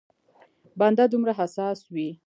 [0.79, 2.09] بنده دومره حساس وي.